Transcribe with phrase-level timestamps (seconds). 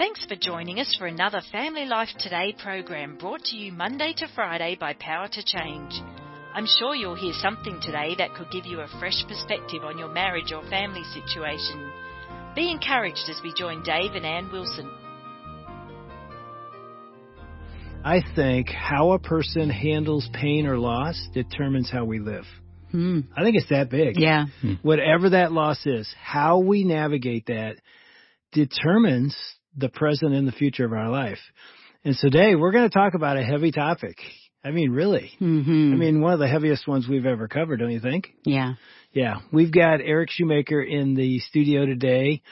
[0.00, 4.28] Thanks for joining us for another Family Life Today program brought to you Monday to
[4.34, 5.92] Friday by Power to Change.
[6.54, 10.08] I'm sure you'll hear something today that could give you a fresh perspective on your
[10.08, 11.92] marriage or family situation.
[12.56, 14.90] Be encouraged as we join Dave and Ann Wilson.
[18.02, 22.46] I think how a person handles pain or loss determines how we live.
[22.90, 23.20] Hmm.
[23.36, 24.18] I think it's that big.
[24.18, 24.46] Yeah.
[24.80, 27.76] Whatever that loss is, how we navigate that
[28.52, 29.36] determines
[29.80, 31.38] the present and the future of our life.
[32.04, 34.16] And today we're going to talk about a heavy topic.
[34.64, 35.32] I mean, really.
[35.38, 38.28] hmm I mean, one of the heaviest ones we've ever covered, don't you think?
[38.44, 38.74] yeah.
[39.12, 39.40] Yeah.
[39.52, 42.42] We've got Eric Schumacher in the studio today.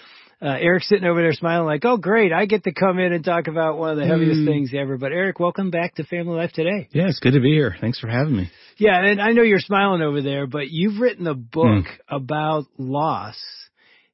[0.42, 3.24] Uh, Eric's sitting over there smiling like, oh great, I get to come in and
[3.24, 4.46] talk about one of the heaviest Mm.
[4.46, 4.96] things ever.
[4.98, 6.88] But Eric, welcome back to Family Life Today.
[6.92, 7.76] Yeah, it's good to be here.
[7.80, 8.50] Thanks for having me.
[8.76, 12.14] Yeah, and I know you're smiling over there, but you've written a book Hmm.
[12.16, 13.36] about loss,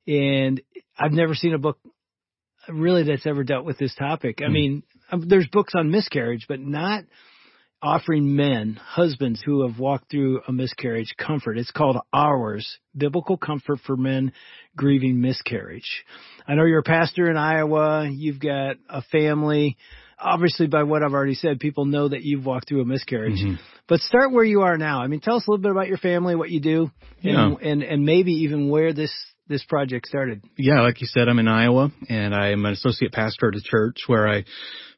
[0.06, 0.60] and
[0.98, 1.78] I've never seen a book
[2.68, 4.41] really that's ever dealt with this topic.
[4.42, 4.52] I Hmm.
[4.52, 7.05] mean, um, there's books on miscarriage, but not
[7.83, 11.58] offering men, husbands who have walked through a miscarriage comfort.
[11.58, 14.33] It's called Ours, Biblical Comfort for Men
[14.75, 16.05] Grieving Miscarriage.
[16.48, 18.08] I know you're a pastor in Iowa.
[18.11, 19.77] You've got a family.
[20.19, 23.42] Obviously, by what I've already said, people know that you've walked through a miscarriage.
[23.42, 23.58] Mhm.
[23.86, 25.03] But start where you are now.
[25.03, 26.91] I mean, tell us a little bit about your family, what you do,
[27.22, 27.55] and Yeah.
[27.60, 29.12] and, and maybe even where this
[29.48, 30.42] this project started.
[30.56, 33.61] Yeah, like you said, I'm in Iowa and I am an associate pastor at a
[33.62, 34.45] church where I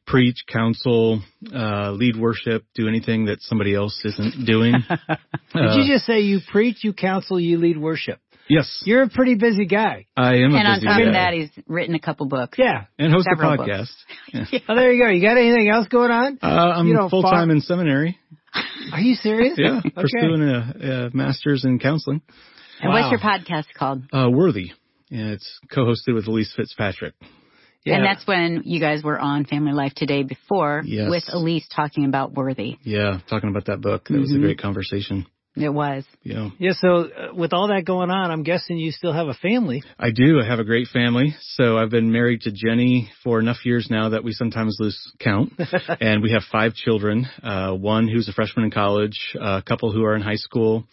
[0.05, 1.21] preach, counsel,
[1.53, 4.73] uh, lead worship, do anything that somebody else isn't doing.
[5.53, 8.19] Did Uh, you just say you preach, you counsel, you lead worship?
[8.49, 10.05] yes, You're a pretty busy guy.
[10.15, 11.01] I am a And on top guy.
[11.07, 12.57] of that, he's written a couple books.
[12.57, 12.85] Yeah.
[12.97, 13.91] and host a podcast.
[14.33, 14.59] Yeah.
[14.69, 15.09] Oh, there you go.
[15.11, 16.39] You got anything else going on?
[16.41, 18.17] Uh, I'm full time in seminary.
[18.93, 19.55] Are you serious?
[19.57, 19.89] Yeah, Okay.
[19.93, 22.21] pursuing a, a master's in counseling.
[22.81, 23.09] And Wow.
[23.09, 24.03] what's your podcast called?
[24.13, 24.71] Uh, Worthy.
[25.09, 27.13] Yeah, it's co-hosted with Elyse Fitzpatrick.
[27.85, 27.95] Yeah.
[27.95, 31.09] And that's when you guys were on Family Life Today before Yes.
[31.09, 32.75] with Elyse talking about Worthy.
[32.83, 34.09] Yeah, talking about that book.
[34.09, 34.41] That was a Mhm.
[34.41, 35.25] great conversation.
[35.55, 36.05] It was.
[36.21, 36.49] Yeah.
[36.59, 36.73] yeah.
[36.73, 39.81] So uh, with all that going on, I'm guessing you still have a family.
[39.97, 40.39] I do.
[40.39, 41.35] I have a great family.
[41.55, 45.53] So I've been married to Jenny for enough years now that we sometimes lose count.
[46.01, 47.27] and we have five children.
[47.41, 50.85] Uh, one who's a freshman in college, a couple who are in high school.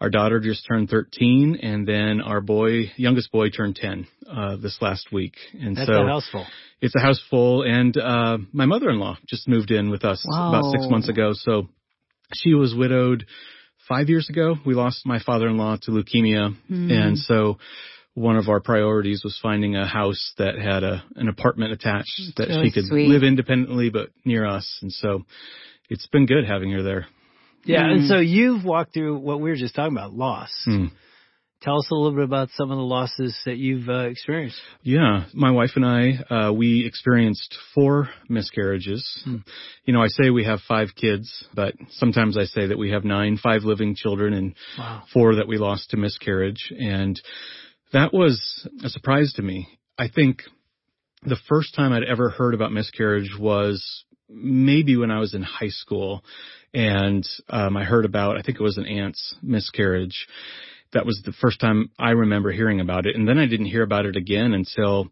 [0.00, 4.76] Our daughter just turned 13 and then our boy, youngest boy turned 10, uh, this
[4.82, 5.34] last week.
[5.58, 6.46] And That's so a house full.
[6.82, 10.86] it's a house full and, uh, my mother-in-law just moved in with us about six
[10.90, 11.30] months ago.
[11.32, 11.68] So
[12.34, 13.24] she was widowed
[13.88, 14.56] five years ago.
[14.66, 16.54] We lost my father-in-law to leukemia.
[16.68, 16.90] Hmm.
[16.90, 17.58] And so
[18.12, 22.48] one of our priorities was finding a house that had a, an apartment attached that
[22.48, 23.08] really she could sweet.
[23.08, 24.78] live independently but near us.
[24.82, 25.24] And so
[25.88, 27.06] it's been good having her there.
[27.66, 27.84] Yeah.
[27.90, 28.08] And Mm.
[28.08, 30.50] so you've walked through what we were just talking about, loss.
[30.64, 30.86] Hmm.
[31.62, 34.60] Tell us a little bit about some of the losses that you've uh, experienced.
[34.82, 39.02] Yeah, my wife and I, uh, we experienced four miscarriages.
[39.24, 39.36] Hmm.
[39.84, 43.04] You know, I say we have five kids, but sometimes I say that we have
[43.04, 45.02] nine, five living children and Wow.
[45.12, 46.72] four that we lost to miscarriage.
[46.78, 47.20] And
[47.92, 49.66] that was a surprise to me.
[49.98, 50.42] I think
[51.22, 55.68] the first time I'd ever heard about miscarriage was maybe when I was in high
[55.68, 56.24] school
[56.74, 60.26] and um, I heard about, I think it was an aunt's miscarriage.
[60.92, 63.16] That was the first time I remember hearing about it.
[63.16, 65.08] And then I didn't hear about it again until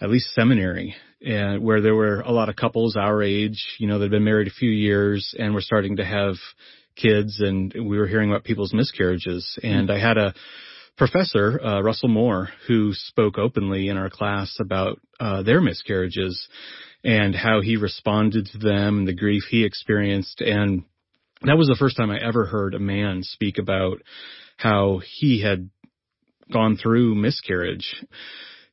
[0.00, 0.94] at least seminary
[1.24, 4.24] and where there were a lot of couples our age, you know, that had been
[4.24, 6.34] married a few years and were starting to have
[6.96, 9.58] kids and we were hearing about people's miscarriages.
[9.62, 10.34] And I had a
[10.96, 16.48] professor, uh, Russell Moore, who spoke openly in our class about, uh, their miscarriages
[17.04, 20.40] and how he responded to them and the grief he experienced.
[20.40, 20.84] And
[21.42, 24.02] that was the first time I ever heard a man speak about
[24.56, 25.68] how he had
[26.52, 28.02] gone through miscarriage.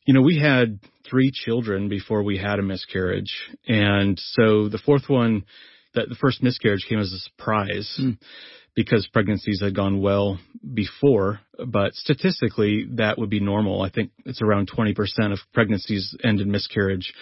[0.05, 3.33] You know, we had three children before we had a miscarriage.
[3.67, 5.43] And so the fourth one,
[5.93, 8.17] that the first miscarriage came as a surprise Mm.
[8.73, 10.39] because pregnancies had gone well
[10.73, 13.81] before, but statistically that would be normal.
[13.81, 17.13] I think it's around 20% of pregnancies end in miscarriage.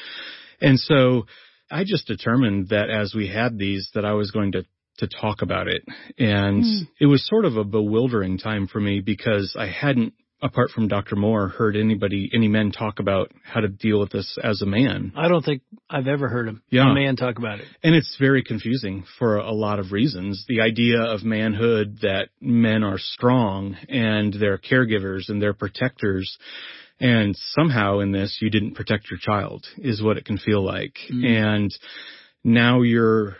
[0.61, 1.25] And so
[1.71, 4.63] I just determined that as we had these that I was going to
[4.97, 5.81] to talk about it.
[6.17, 6.83] And Hmm.
[6.99, 11.15] it was sort of a bewildering time for me because I hadn't apart from Dr.
[11.15, 15.11] Moore heard anybody any men talk about how to deal with this as a man.
[15.15, 16.89] I don't think I've ever heard him, Yeah.
[16.91, 17.65] a man talk about it.
[17.83, 20.45] And it's very confusing for a lot of reasons.
[20.49, 26.37] The idea of manhood that men are strong and they're caregivers and they're protectors.
[26.99, 30.97] And somehow in this, you didn't protect your child is what it can feel like.
[31.11, 31.25] Mm.
[31.25, 31.77] And
[32.43, 33.37] now you're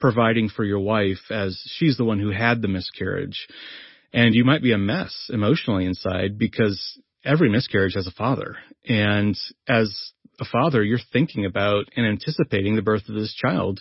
[0.00, 3.48] providing for your wife as she's the one who had the miscarriage.
[4.12, 8.56] And you might be a mess emotionally inside because every miscarriage has a father.
[8.88, 9.36] And
[9.68, 13.80] as a father, you're thinking about and anticipating the birth of this child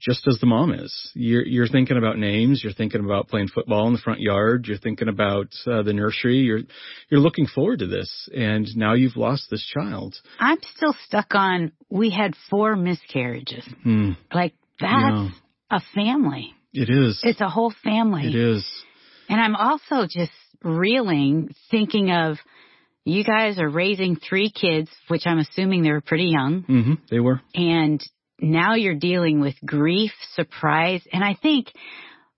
[0.00, 1.10] just as the mom is.
[1.14, 2.60] You're, you're thinking about names.
[2.62, 4.66] You're thinking about playing football in the front yard.
[4.68, 6.36] You're thinking about uh, the nursery.
[6.38, 6.60] You're,
[7.10, 8.28] you're looking forward to this.
[8.34, 10.14] And now you've lost this child.
[10.38, 13.64] I'm still stuck on, we had four miscarriages.
[13.82, 14.12] Hmm.
[14.32, 15.28] Like that's Yeah.
[15.70, 16.54] a family.
[16.72, 17.20] It is.
[17.24, 18.28] It's a whole family.
[18.28, 18.64] it is.
[19.28, 20.30] And I'm also just
[20.62, 22.36] reeling, thinking of
[23.04, 26.94] you guys are raising three kids, which I'm assuming they were pretty young, Mm-hmm.
[27.10, 27.40] They were.
[27.54, 28.00] and
[28.40, 31.72] now you're dealing with grief, surprise, and I think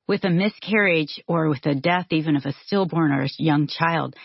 [0.09, 4.17] with a miscarriage or with a death, even of a stillborn or a young child,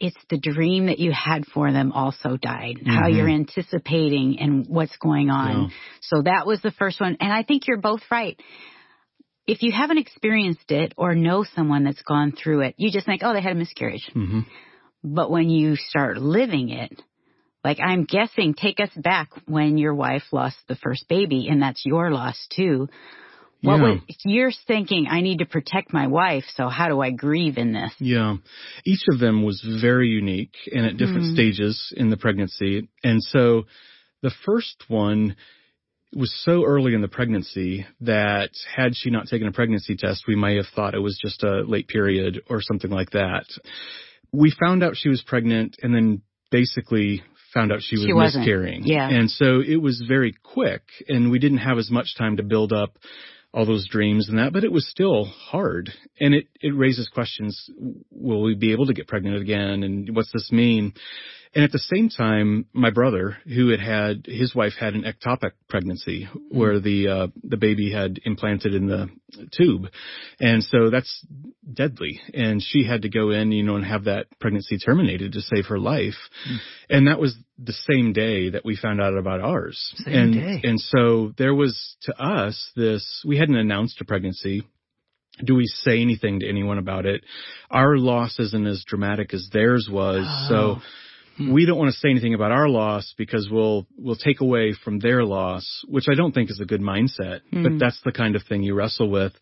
[0.00, 3.16] it's the dream that you had for them also died, how Mhm.
[3.16, 5.62] you're anticipating and what's going on.
[5.62, 5.68] Yeah.
[6.00, 7.16] So that was the first one.
[7.20, 8.38] And I think you're both right.
[9.46, 13.22] If you haven't experienced it or know someone that's gone through it, you just think,
[13.24, 14.08] oh, they had a miscarriage.
[14.12, 14.40] hmm
[15.04, 17.00] But when you start living it,
[17.64, 21.84] like I'm guessing, take us back when your wife lost the first baby, and that's
[21.84, 22.88] your loss too.
[23.62, 23.82] What Yeah.
[23.82, 25.06] was you're thinking?
[25.08, 27.92] I need to protect my wife, so how do I grieve in this?
[28.00, 28.38] Yeah.
[28.84, 31.32] Each of them was very unique and at different Mhm.
[31.32, 32.88] stages in the pregnancy.
[33.04, 33.66] And so
[34.22, 35.36] the first one
[36.14, 40.36] was so early in the pregnancy that had she not taken a pregnancy test, we
[40.36, 43.46] may have thought it was just a late period or something like that.
[44.32, 47.22] We found out she was pregnant and then basically
[47.52, 48.82] found out she was She miscarrying.
[48.84, 49.08] Yeah.
[49.08, 52.72] And so it was very quick and we didn't have as much time to build
[52.72, 52.96] up
[53.54, 55.92] all those dreams and that, but it was still hard.
[56.18, 57.70] And it, it raises questions.
[58.10, 59.82] Will we be able to get pregnant again?
[59.82, 60.94] And what's this mean?
[61.54, 65.52] And at the same time, my brother, who had had, his wife had an ectopic
[65.68, 69.10] pregnancy where the, uh, the baby had implanted in the
[69.52, 69.88] tube.
[70.40, 71.26] And so that's
[71.70, 72.22] deadly.
[72.32, 75.66] And she had to go in, you know, and have that pregnancy terminated to save
[75.66, 76.16] her life.
[76.88, 79.78] And that was the same day that we found out about ours.
[79.96, 80.60] Same and, day.
[80.64, 84.62] and so there was to us this, we hadn't announced a pregnancy.
[85.44, 87.24] Do we say anything to anyone about it?
[87.70, 90.24] Our loss isn't as dramatic as theirs was.
[90.48, 90.80] So
[91.36, 91.52] Hmm.
[91.52, 94.98] we don't want to say anything about our loss because we'll, we'll take away from
[94.98, 97.62] their loss, which I don't think is a good mindset, Hmm.
[97.62, 99.32] but that's the kind of thing you wrestle with.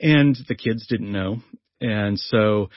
[0.00, 1.38] And the kids didn't know.
[1.80, 2.70] And so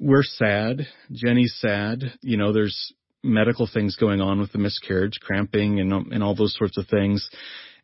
[0.00, 0.86] we're sad.
[1.12, 2.02] Jenny's sad.
[2.20, 2.92] You know, there's
[3.22, 7.28] medical things going on with the miscarriage, cramping and, and all those sorts of things.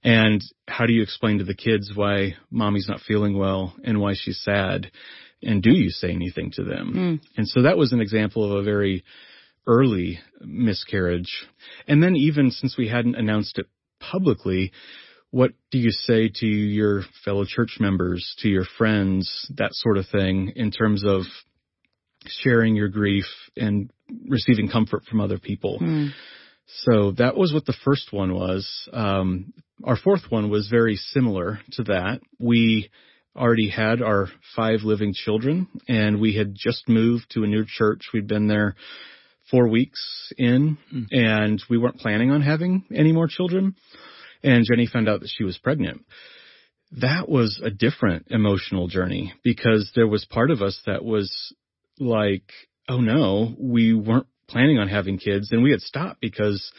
[0.02, 4.14] And how do you explain to the kids why mommy's not feeling well and why
[4.14, 4.90] she's sad?
[5.42, 6.92] And do you say anything to them?
[6.94, 7.20] Mm.
[7.36, 9.04] And so that was an example of a very
[9.66, 11.46] early miscarriage.
[11.86, 13.66] And then even since we hadn't announced it
[14.00, 14.72] publicly,
[15.30, 20.06] what do you say to your fellow church members, to your friends, that sort of
[20.10, 21.22] thing in terms of
[22.26, 23.26] sharing your grief
[23.56, 23.90] and
[24.28, 25.78] receiving comfort from other people?
[25.80, 26.10] Mm.
[26.84, 28.88] So that was what the first one was.
[28.92, 29.52] Um,
[29.84, 32.20] our fourth one was very similar to that.
[32.38, 32.90] We
[33.36, 38.02] already had our five living children and we had just moved to a new church.
[38.12, 38.74] We'd been there
[39.50, 41.02] four weeks in Hmm.
[41.10, 43.74] and we weren't planning on having any more children.
[44.42, 46.04] And Jenny found out that she was pregnant.
[47.00, 51.30] That was a different emotional journey because there was part of us that was
[51.98, 52.50] like,
[52.88, 56.72] oh no, we weren't planning on having kids and we had stopped because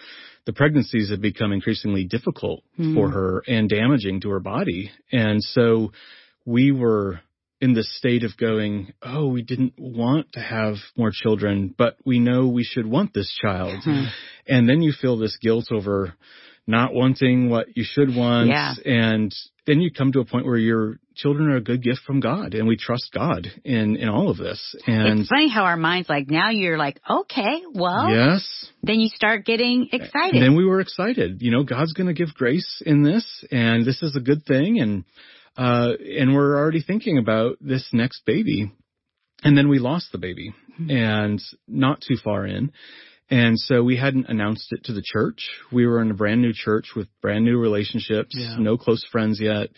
[0.45, 2.95] the pregnancies had become increasingly difficult Hmm.
[2.95, 4.91] for her and damaging to her body.
[5.11, 5.91] And so
[6.45, 7.21] we were
[7.61, 12.19] in this state of going, oh, we didn't want to have more children, but we
[12.19, 13.83] know we should want this child.
[13.83, 14.05] Hmm.
[14.47, 16.13] And then you feel this guilt over
[16.67, 18.49] not wanting what you should want.
[18.49, 18.73] Yeah.
[18.83, 19.33] And
[19.67, 22.55] then you come to a point where your children are a good gift from God
[22.55, 24.75] and we trust God in, in all of this.
[24.87, 29.09] And It's funny how our minds like now you're like, okay, well, yes, then you
[29.09, 30.35] start getting excited.
[30.35, 31.41] and then we were excited.
[31.41, 34.79] You know, God's going to give grace in this, and this is a good thing,
[34.79, 35.03] and
[35.57, 38.71] uh, and we're already thinking about this next baby.
[39.43, 40.53] And then we lost the baby,
[40.87, 42.71] and not too far in.
[43.31, 45.49] And so we hadn't announced it to the church.
[45.71, 48.57] We were in a brand new church with brand new relationships, Yeah.
[48.59, 49.69] no close friends yet.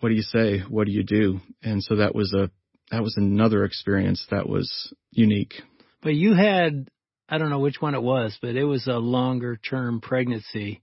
[0.00, 0.60] What do you say?
[0.60, 1.40] What do you do?
[1.62, 2.50] And so that was a
[2.90, 5.54] that was another experience that was unique.
[6.02, 6.88] But you had,
[7.28, 10.80] I don't know which one it was, but it was a longer term pregnancy.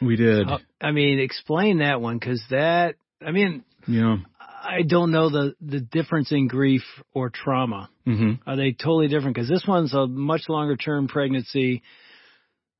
[0.00, 0.48] We did.
[0.48, 2.94] Uh, I mean, explain that one because that,
[3.24, 4.16] I mean, yeah.
[4.40, 7.90] I don't know the, the difference in grief or trauma.
[8.06, 8.40] Mhm.
[8.46, 9.34] Are they totally different?
[9.34, 11.82] Because this one's a much longer term pregnancy.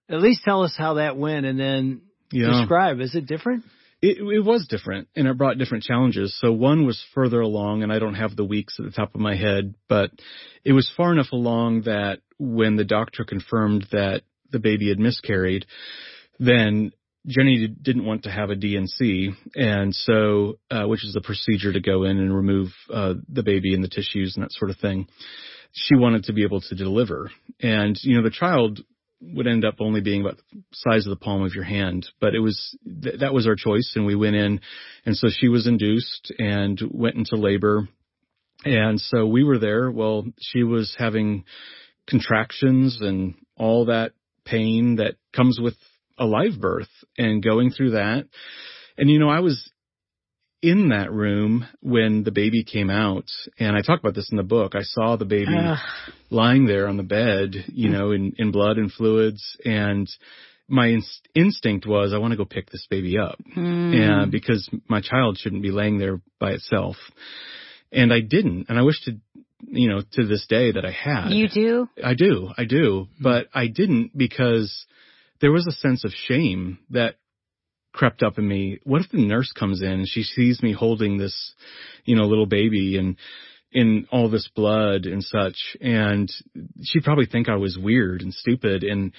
[0.08, 2.58] At least tell us how that went and then Yeah.
[2.60, 3.00] describe.
[3.00, 3.64] Is it different?
[4.02, 6.36] It, it was different and it brought different challenges.
[6.40, 9.20] So one was further along and I don't have the weeks at the top of
[9.20, 10.10] my head, but
[10.64, 15.64] it was far enough along that when the doctor confirmed that the baby had miscarried,
[16.38, 16.92] then
[17.26, 21.80] Jenny didn't want to have a D&C, and so uh, which is the procedure to
[21.80, 25.06] go in and remove uh, the baby and the tissues and that sort of thing.
[25.72, 28.80] She wanted to be able to deliver, and you know the child
[29.20, 32.34] would end up only being about the size of the palm of your hand, but
[32.34, 34.60] it was th- that was our choice, and we went in,
[35.06, 37.88] and so she was induced and went into labor,
[38.64, 39.90] and so we were there.
[39.90, 41.44] Well, she was having
[42.06, 44.12] contractions and all that
[44.44, 45.74] pain that comes with
[46.18, 48.26] a live birth and going through that.
[48.96, 49.70] And you know, I was
[50.62, 53.26] in that room when the baby came out
[53.58, 54.74] and I talk about this in the book.
[54.74, 55.78] I saw the baby Ugh.
[56.30, 60.08] lying there on the bed, you know, in, in blood and fluids and
[60.66, 63.94] my inst- instinct was I want to go pick this baby up mm.
[63.94, 66.96] and because my child shouldn't be laying there by itself.
[67.92, 68.66] And I didn't.
[68.68, 69.18] And I wish to,
[69.66, 71.30] you know, to this day that I had.
[71.30, 71.88] You do?
[72.02, 72.50] I do.
[72.56, 73.08] I do.
[73.16, 73.22] Hmm.
[73.22, 74.86] But I didn't because
[75.40, 77.16] there was a sense of shame that
[77.94, 78.80] crept up in me.
[78.82, 81.54] What if the nurse comes in and she sees me holding this,
[82.04, 83.16] you know, little baby and
[83.72, 86.30] in all this blood and such and
[86.82, 89.12] she'd probably think I was weird and stupid and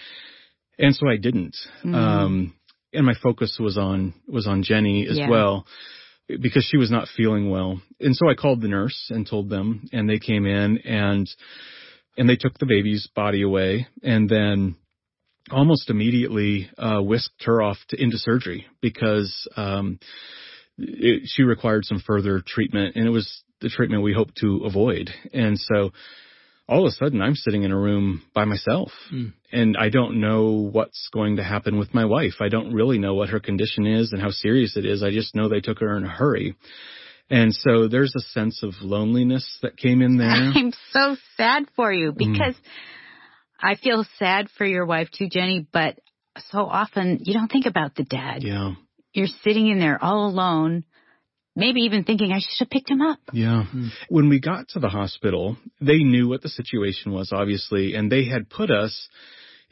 [0.77, 1.55] and so I didn't.
[1.83, 1.95] Mm.
[1.95, 2.55] Um
[2.93, 5.29] and my focus was on was on Jenny as yeah.
[5.29, 5.65] well
[6.27, 7.81] because she was not feeling well.
[7.99, 11.29] And so I called the nurse and told them and they came in and
[12.17, 14.75] and they took the baby's body away and then
[15.51, 19.99] almost immediately uh, whisked her off to, into surgery because um,
[20.77, 25.09] it, she required some further treatment, and it was the treatment we hoped to avoid.
[25.33, 25.91] And so,
[26.67, 29.33] all of a sudden, I'm sitting in a room by myself, mm.
[29.51, 32.35] and I don't know what's going to happen with my wife.
[32.41, 35.03] I don't really know what her condition is and how serious it is.
[35.03, 36.55] I just know they took her in a hurry.
[37.29, 40.27] And so there's a sense of loneliness that came in there.
[40.55, 42.17] I'm so sad for you mm.
[42.17, 42.61] because mm.
[43.65, 45.99] I feel sad for your wife too, Jenny, but
[46.51, 48.43] so often you don't think about the dad.
[48.43, 48.73] Yeah.
[49.13, 50.83] You're sitting in there all alone,
[51.55, 53.19] maybe even thinking I should have picked him up.
[53.33, 53.65] Yeah.
[53.73, 53.89] Mm.
[54.09, 58.25] When we got to the hospital, they knew what the situation was, obviously, and they
[58.25, 59.09] had put us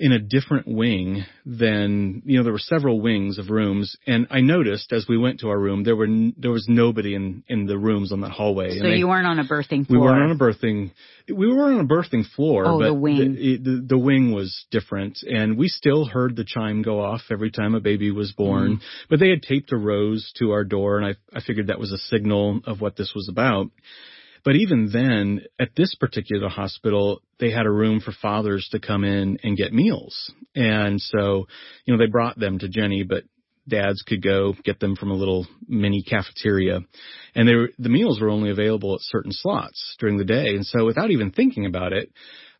[0.03, 3.95] in a different wing than you know there were several wings of rooms.
[4.05, 7.15] And i noticed as we went to our room there were n- there was nobody
[7.15, 8.77] in in the rooms on that hallway.
[8.77, 10.91] So you weren't on a birthing floor we weren't on a birthing
[11.29, 13.35] we were on a birthing floor oh, but the wing.
[13.35, 15.19] the, the, the wing was different.
[15.23, 18.75] And we still heard the chime go off every time a baby was born.
[18.75, 18.81] Mm.
[19.09, 21.93] but they had taped a rose to our door and i i figured that was
[21.93, 23.67] a signal of what this was about
[24.43, 29.03] but even then, at this particular hospital, they had a room for fathers to come
[29.03, 30.31] in and get meals.
[30.55, 31.47] And so,
[31.85, 33.23] you know, they brought them to Jenny, but
[33.67, 36.79] dads could go get them from a little mini cafeteria.
[37.35, 40.55] And they were, the meals were only available at certain slots during the day.
[40.55, 42.11] And so without even thinking about it,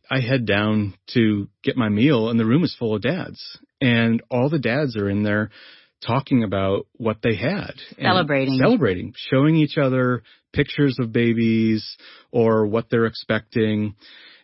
[0.09, 3.41] I head down to get my meal and the room is full of dads
[3.81, 5.49] and all the dads are in there
[6.05, 7.73] talking about what they had.
[8.01, 8.57] Celebrating.
[8.57, 9.13] Celebrating.
[9.29, 10.23] Showing each other
[10.53, 11.98] pictures of babies
[12.31, 13.95] or what they're expecting.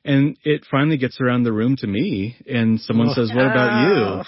[0.04, 3.14] And it finally gets around the room to me and someone oh.
[3.14, 4.24] says, what about you?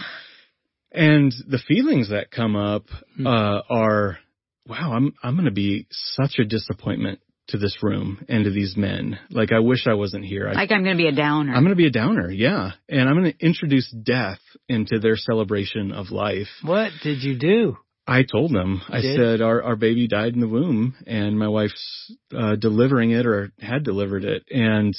[0.94, 2.84] And the feelings that come up,
[3.16, 3.26] hmm.
[3.26, 4.20] uh, are,
[4.68, 8.76] wow, I'm, I'm going to be such a disappointment to this room and to these
[8.78, 9.20] men.
[9.30, 10.48] Like I wish I wasn't here.
[10.48, 11.54] I, like I'm going to be a downer.
[11.54, 12.30] I'm going to be a downer.
[12.30, 12.72] Yeah.
[12.90, 16.48] And I'm going to introduce death into their celebration of life.
[16.64, 17.78] What did you do?
[18.08, 18.82] I told them.
[18.90, 19.18] You I did?
[19.18, 23.52] said our our baby died in the womb, and my wife's uh, delivering it or
[23.60, 24.96] had delivered it, and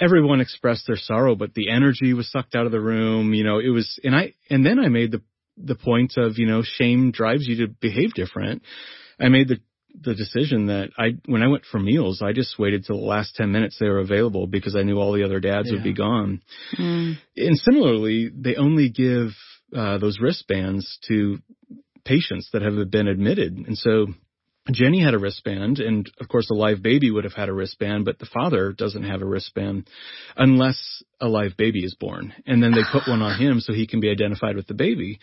[0.00, 3.34] everyone expressed their sorrow, but the energy was sucked out of the room.
[3.34, 5.22] You know, it was, and I and then I made the
[5.56, 8.62] the point of you know shame drives you to behave different.
[9.18, 9.60] I made the
[10.00, 13.34] the decision that I when I went for meals, I just waited till the last
[13.34, 15.74] ten minutes they were available because I knew all the other dads yeah.
[15.74, 16.42] would be gone.
[16.78, 17.16] Mm.
[17.36, 19.30] And similarly, they only give
[19.74, 21.38] uh, those wristbands to
[22.06, 23.52] patients that have been admitted.
[23.54, 24.06] And so
[24.72, 28.04] Jenny had a wristband, and of course, a live baby would have had a wristband,
[28.04, 29.88] but the father doesn't have a wristband
[30.36, 32.32] unless a live baby is born.
[32.46, 35.20] And then they put one on him so he can be identified with the baby.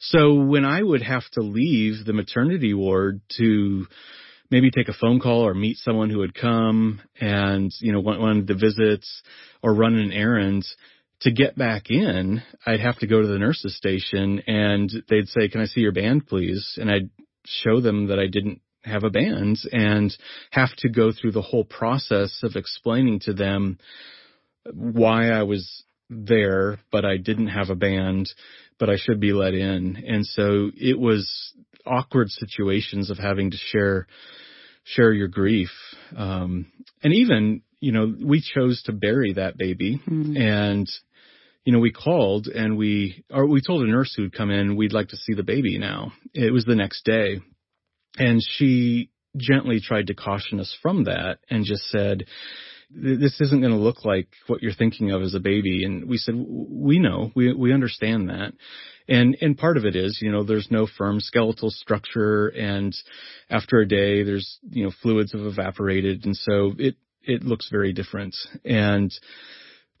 [0.00, 3.86] So when I would have to leave the maternity ward to
[4.50, 8.46] maybe take a phone call or meet someone who had come and, you know, wanted
[8.46, 9.22] the visits
[9.62, 10.66] or run an errand,
[11.24, 15.48] to get back in, I'd have to go to the nurse's station and they'd say,
[15.48, 16.78] can I see your band, please?
[16.80, 17.10] And I'd
[17.46, 20.14] show them that I didn't have a band and
[20.50, 23.78] have to go through the whole process of explaining to them
[24.72, 28.30] why I was there, but I didn't have a band,
[28.78, 30.02] but I should be let in.
[30.06, 31.54] And so it was
[31.86, 34.06] awkward situations of having to share,
[34.84, 35.70] share your grief.
[36.14, 36.66] Um,
[37.02, 40.36] and even, you know, we chose to bury that baby mm-hmm.
[40.36, 40.90] and
[41.64, 44.92] you know, we called and we, or we told a nurse who'd come in, we'd
[44.92, 46.12] like to see the baby now.
[46.34, 47.40] It was the next day.
[48.18, 52.24] And she gently tried to caution us from that and just said,
[52.90, 55.84] this isn't going to look like what you're thinking of as a baby.
[55.84, 58.52] And we said, we know, we, we understand that.
[59.08, 62.94] And, and part of it is, you know, there's no firm skeletal structure and
[63.50, 66.24] after a day, there's, you know, fluids have evaporated.
[66.24, 68.36] And so it, it looks very different.
[68.64, 69.12] And,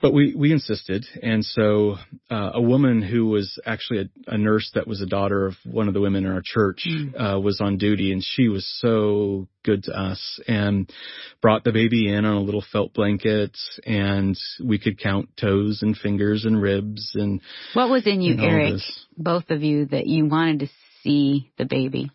[0.04, 1.96] but we we insisted, and so
[2.30, 5.88] uh, a woman who was actually a, a, nurse that was a daughter of one
[5.88, 7.18] of the women in our church mm.
[7.18, 10.92] uh, was on duty, and she was so good to us and
[11.40, 13.56] brought the baby in on a little felt blanket,
[13.86, 17.40] and we could count toes and fingers and ribs and.
[17.72, 18.82] What was in you, Eric?
[19.16, 20.66] Both of you that you wanted to
[21.02, 22.10] see the baby.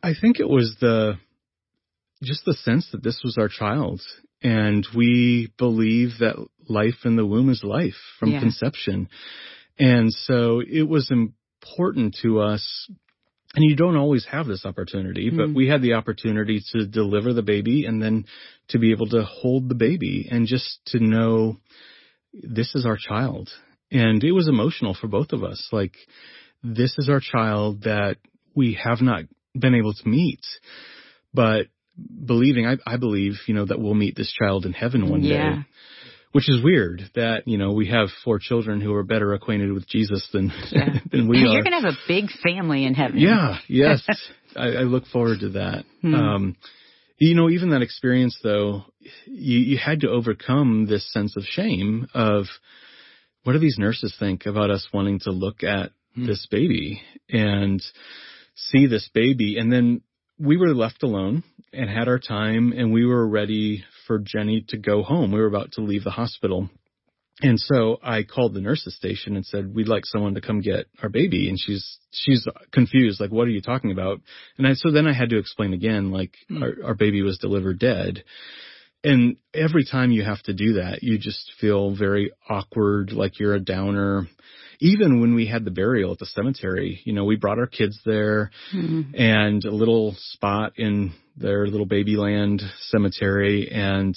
[0.00, 1.18] I think it was the
[2.22, 4.00] just the sense that this was our child
[4.46, 6.36] and we believe that
[6.68, 8.38] life in the womb is life from yeah.
[8.38, 9.08] conception.
[9.76, 12.88] And so it was important to us
[13.56, 17.32] and you don't always have this opportunity, mm but we had the opportunity to deliver
[17.32, 18.24] the baby and then
[18.68, 21.56] to be able to hold the baby and just to know
[22.32, 23.50] this is our child.
[23.90, 25.68] And it was emotional for both of us.
[25.72, 25.94] Like,
[26.62, 28.16] this is our child that
[28.54, 29.24] we have not
[29.58, 30.44] been able to meet,
[31.34, 35.22] but believing, I, I believe, you know, that we'll meet this child in heaven one
[35.22, 35.56] yeah.
[35.56, 35.66] day.
[36.32, 39.88] Which is weird that, you know, we have four children who are better acquainted with
[39.88, 40.98] Jesus than, yeah.
[41.10, 41.52] than we You're are.
[41.54, 43.18] You're going to have a big family in heaven.
[43.18, 44.06] Yeah, yes.
[44.56, 45.84] I, I, look forward to that.
[46.02, 46.14] Hmm.
[46.14, 46.56] Um,
[47.18, 48.84] you know, even that experience though,
[49.26, 52.44] you, you had to overcome this sense of shame of
[53.44, 56.26] what do these nurses think about us wanting to look at hmm.
[56.26, 57.00] this baby
[57.30, 57.82] and
[58.56, 60.02] see this baby and then
[60.38, 64.76] we were left alone and had our time and we were ready for Jenny to
[64.76, 65.32] go home.
[65.32, 66.68] We were about to leave the hospital.
[67.42, 70.86] And so I called the nurse's station and said, we'd like someone to come get
[71.02, 71.50] our baby.
[71.50, 73.20] And she's, she's confused.
[73.20, 74.22] Like, what are you talking about?
[74.56, 76.62] And I, so then I had to explain again, like mm.
[76.62, 78.24] our, our baby was delivered dead.
[79.04, 83.54] And every time you have to do that, you just feel very awkward, like you're
[83.54, 84.26] a downer
[84.80, 87.98] even when we had the burial at the cemetery, you know, we brought our kids
[88.04, 89.14] there mm-hmm.
[89.14, 94.16] and a little spot in their little babyland cemetery and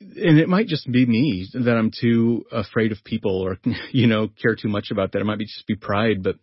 [0.00, 3.58] and it might just be me that I'm too afraid of people or
[3.92, 5.20] you know care too much about that.
[5.20, 6.36] It might be just be pride, but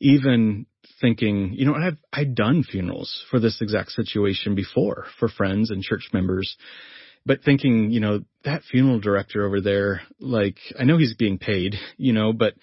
[0.00, 0.66] even
[1.00, 5.82] thinking, you know, I've I've done funerals for this exact situation before for friends and
[5.82, 6.56] church members,
[7.26, 11.74] but thinking, you know, that funeral director over there, like, I know he's being paid,
[11.96, 12.54] you know, but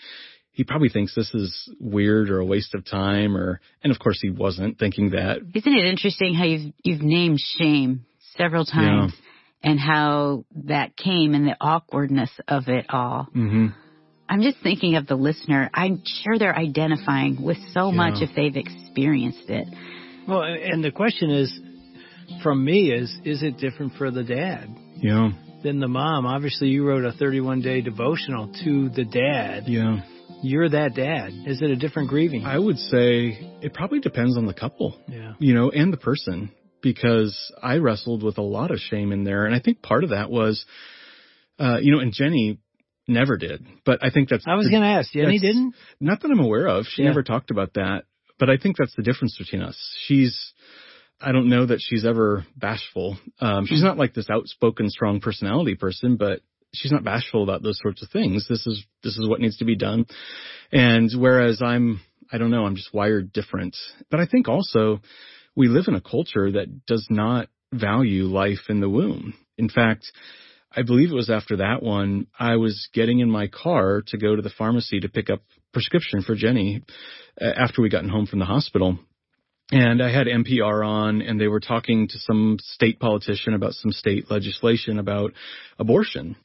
[0.51, 4.19] he probably thinks this is weird or a waste of time or, and of course
[4.21, 5.39] he wasn't thinking that.
[5.53, 8.05] Isn't it interesting how you've, you've named shame
[8.37, 9.69] several times yeah.
[9.71, 13.27] and how that came and the awkwardness of it all?
[13.35, 13.67] Mm-hmm.
[14.33, 15.69] I'm just thinking of the listener.
[15.75, 17.95] I'm sure they're identifying with so yeah.
[17.95, 19.67] much if they've experienced it.
[20.27, 21.53] Well, and the question is,
[22.41, 24.75] from me is is it different for the dad?
[24.95, 25.29] Yeah.
[25.63, 26.25] Than the mom.
[26.25, 29.65] Obviously, you wrote a 31 day devotional to the dad.
[29.67, 30.01] Yeah.
[30.41, 31.29] You're that dad.
[31.45, 32.43] Is it a different grieving?
[32.43, 34.99] I would say it probably depends on the couple.
[35.07, 35.33] Yeah.
[35.37, 39.45] You know, and the person because I wrestled with a lot of shame in there,
[39.45, 40.65] and I think part of that was,
[41.59, 42.57] uh, you know, and Jenny
[43.07, 44.45] never did, but I think that's.
[44.47, 45.13] I was going to ask.
[45.13, 45.75] Yeah, he didn't.
[45.99, 46.85] Not that I'm aware of.
[46.85, 47.09] She yeah.
[47.09, 48.03] never talked about that,
[48.39, 49.77] but I think that's the difference between us.
[50.05, 50.53] She's
[51.23, 53.17] I don't know that she's ever bashful.
[53.39, 56.41] Um, she's not like this outspoken, strong personality person, but
[56.73, 58.45] she's not bashful about those sorts of things.
[58.49, 60.05] This is this is what needs to be done.
[60.71, 63.77] And whereas I'm, I don't know, I'm just wired different.
[64.11, 65.01] But I think also
[65.55, 69.33] we live in a culture that does not value life in the womb.
[69.57, 70.11] In fact,
[70.75, 74.35] I believe it was after that one, I was getting in my car to go
[74.35, 76.83] to the pharmacy to pick up prescription for Jenny
[77.39, 78.97] uh, after we gotten home from the hospital
[79.71, 83.91] and I had NPR on and they were talking to some state politician about some
[83.91, 85.33] state legislation about
[85.79, 86.35] abortion.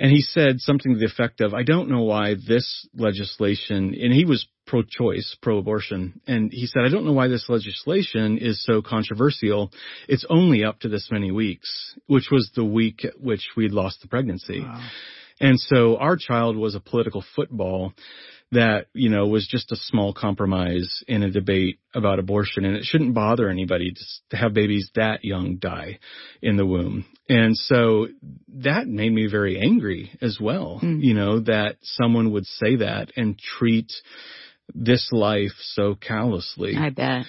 [0.00, 4.14] And he said something to the effect of, I don't know why this legislation, and
[4.14, 8.80] he was pro-choice, pro-abortion, and he said, I don't know why this legislation is so
[8.80, 9.70] controversial.
[10.08, 14.00] It's only up to this many weeks, which was the week at which we'd lost
[14.00, 14.60] the pregnancy.
[14.60, 14.88] Wow.
[15.40, 17.94] And so our child was a political football
[18.52, 22.64] that, you know, was just a small compromise in a debate about abortion.
[22.64, 23.94] And it shouldn't bother anybody
[24.30, 26.00] to, have babies that young die
[26.42, 27.06] in the womb.
[27.28, 28.08] And so
[28.48, 31.00] that made me very angry as well, mm.
[31.00, 33.92] you know, that someone would say that and treat
[34.74, 36.76] this life so callously.
[36.76, 37.26] I bet.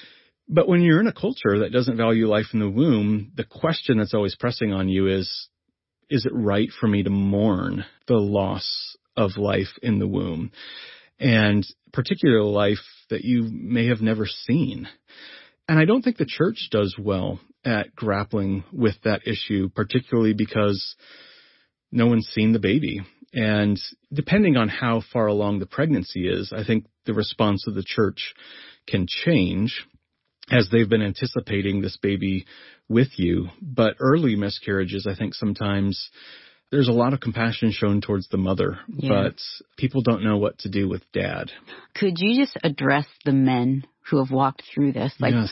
[0.47, 3.99] But when you're in a culture that doesn't value life in the womb, the question
[3.99, 5.47] that's always pressing on you is,
[6.11, 10.51] is it right for me to mourn the loss of life in the womb
[11.19, 14.87] and particular life that you may have never seen.
[15.67, 20.95] And I don't think the church does well at grappling with that issue, particularly because
[21.91, 23.01] no one's seen the baby.
[23.33, 23.79] And
[24.11, 28.33] depending on how far along the pregnancy is, I think the response of the church
[28.87, 29.85] can change
[30.49, 32.45] as they've been anticipating this baby
[32.91, 33.47] with you.
[33.61, 36.09] But early miscarriages, I think sometimes
[36.71, 39.09] there's a lot of compassion shown towards the mother, yeah.
[39.09, 39.35] but
[39.77, 41.51] people don't know what to do with dad.
[41.95, 45.13] Could you just address the men who have walked through this?
[45.19, 45.51] Like yes.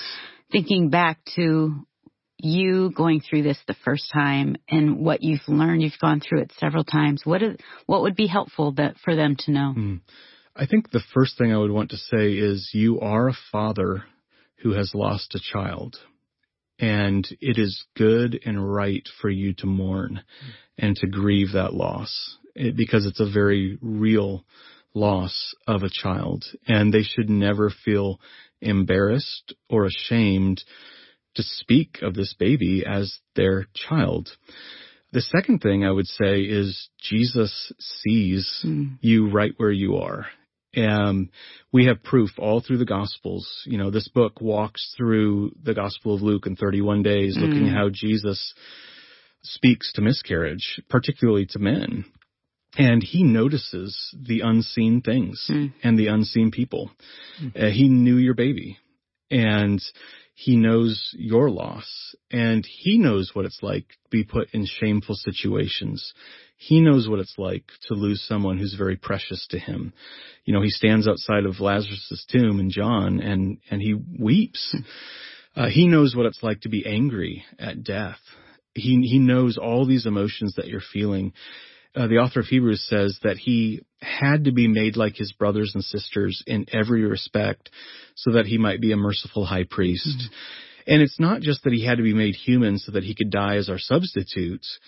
[0.52, 1.86] thinking back to
[2.41, 6.54] you going through this the first time and what you've learned, you've gone through it
[6.58, 7.21] several times.
[7.25, 9.73] What is, what would be helpful that for them to know?
[9.78, 10.02] Mm.
[10.56, 14.04] I think the first thing I would want to say is you are a father
[14.62, 15.97] who has lost a child.
[16.79, 20.21] And it is good and right for you to mourn
[20.77, 24.45] and to grieve that loss it, because it's a very real
[24.93, 26.45] loss of a child.
[26.67, 28.19] And they should never feel
[28.61, 30.63] embarrassed or ashamed
[31.35, 34.29] to speak of this baby as their child.
[35.11, 38.97] The second thing I would say is Jesus sees mm.
[39.01, 40.27] you right where you are.
[40.73, 41.29] And
[41.71, 43.63] we have proof all through the Gospels.
[43.65, 47.41] You know, this book walks through the Gospel of Luke in 31 days, mm.
[47.41, 48.53] looking at how Jesus
[49.41, 52.05] speaks to miscarriage, particularly to men.
[52.77, 55.73] And he notices the unseen things mm.
[55.82, 56.91] and the unseen people.
[57.41, 57.63] Mm.
[57.63, 58.77] Uh, he knew your baby
[59.32, 59.82] and
[60.36, 65.15] he knows your loss and he knows what it's like to be put in shameful
[65.15, 66.13] situations.
[66.62, 69.93] He knows what it's like to lose someone who's very precious to him.
[70.43, 74.76] You know, he stands outside of Lazarus' tomb in John and, and he weeps.
[75.56, 78.19] Uh, he knows what it's like to be angry at death.
[78.74, 81.32] He, he knows all these emotions that you're feeling.
[81.95, 85.72] Uh, the author of Hebrews says that he had to be made like his brothers
[85.74, 87.69] and sisters in every respect
[88.15, 90.08] so that he might be a merciful high priest.
[90.08, 90.93] Mm-hmm.
[90.93, 93.30] And it's not just that he had to be made human so that he could
[93.30, 94.80] die as our substitutes,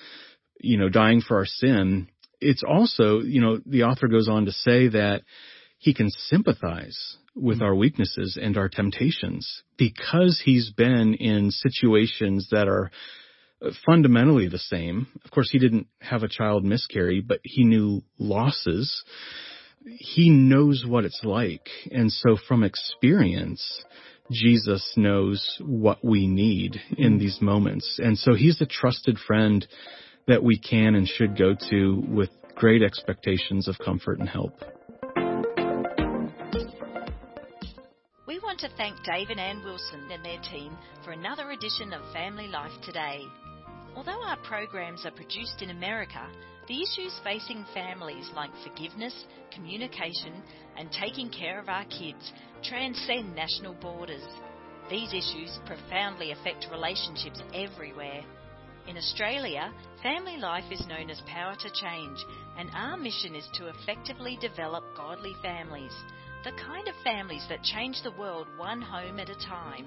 [0.61, 2.07] you know, dying for our sin.
[2.39, 5.21] It's also, you know, the author goes on to say that
[5.77, 7.65] he can sympathize with mm-hmm.
[7.65, 12.91] our weaknesses and our temptations because he's been in situations that are
[13.85, 15.07] fundamentally the same.
[15.23, 19.03] Of course, he didn't have a child miscarry, but he knew losses.
[19.85, 21.67] He knows what it's like.
[21.91, 23.83] And so from experience,
[24.31, 27.99] Jesus knows what we need in these moments.
[28.01, 29.67] And so he's a trusted friend
[30.31, 34.53] that we can and should go to with great expectations of comfort and help.
[38.25, 42.13] We want to thank Dave and Ann Wilson and their team for another edition of
[42.13, 43.19] Family Life Today.
[43.93, 46.25] Although our programs are produced in America,
[46.69, 50.41] the issues facing families like forgiveness, communication,
[50.77, 52.31] and taking care of our kids
[52.63, 54.23] transcend national borders.
[54.89, 58.23] These issues profoundly affect relationships everywhere.
[58.87, 62.25] In Australia, family life is known as Power to Change,
[62.57, 65.93] and our mission is to effectively develop godly families,
[66.43, 69.85] the kind of families that change the world one home at a time.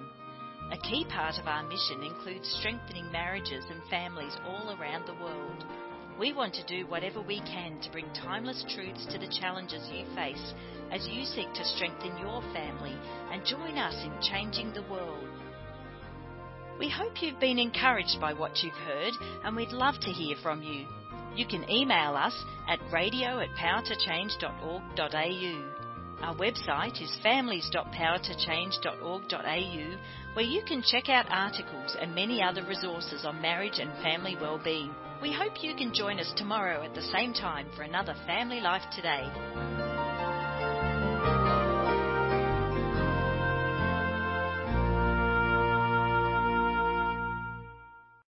[0.72, 5.64] A key part of our mission includes strengthening marriages and families all around the world.
[6.18, 10.06] We want to do whatever we can to bring timeless truths to the challenges you
[10.14, 10.54] face
[10.92, 12.96] as you seek to strengthen your family
[13.32, 15.43] and join us in changing the world.
[16.78, 19.12] We hope you've been encouraged by what you've heard
[19.44, 20.86] and we'd love to hear from you.
[21.36, 22.34] You can email us
[22.68, 25.62] at radio at powertochange.org.au.
[26.22, 29.98] Our website is families.powertochange.org.au
[30.34, 34.94] where you can check out articles and many other resources on marriage and family well-being.
[35.22, 38.82] We hope you can join us tomorrow at the same time for another Family Life
[38.94, 39.93] Today.